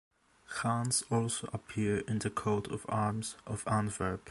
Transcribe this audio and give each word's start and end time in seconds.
Hands 0.63 1.03
also 1.11 1.47
appear 1.53 1.99
in 1.99 2.17
the 2.17 2.31
coat 2.31 2.71
of 2.71 2.87
arms 2.89 3.35
of 3.45 3.63
Antwerp. 3.67 4.19